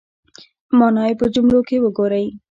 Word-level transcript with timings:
مانا 0.77 1.03
یې 1.09 1.15
په 1.19 1.25
جملو 1.33 1.59
کې 1.67 1.77
وګورئ 1.83 2.25